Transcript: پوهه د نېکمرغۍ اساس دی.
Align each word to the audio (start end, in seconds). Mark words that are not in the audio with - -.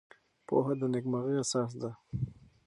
پوهه 0.47 0.73
د 0.79 0.81
نېکمرغۍ 0.93 1.35
اساس 1.39 1.71
دی. 1.81 1.91